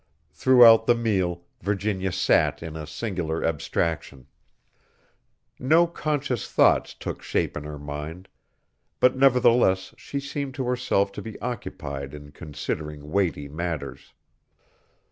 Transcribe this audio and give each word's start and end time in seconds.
Throughout 0.31 0.87
the 0.87 0.95
meal 0.95 1.43
Virginia 1.61 2.11
sat 2.11 2.63
in 2.63 2.75
a 2.75 2.87
singular 2.87 3.45
abstraction. 3.45 4.25
No 5.59 5.85
conscious 5.85 6.51
thoughts 6.51 6.95
took 6.95 7.21
shape 7.21 7.55
in 7.55 7.65
her 7.65 7.77
mind, 7.77 8.27
but 8.99 9.15
nevertheless 9.15 9.93
she 9.99 10.19
seemed 10.19 10.55
to 10.55 10.65
herself 10.65 11.11
to 11.11 11.21
be 11.21 11.39
occupied 11.39 12.15
in 12.15 12.31
considering 12.31 13.11
weighty 13.11 13.47
matters. 13.47 14.13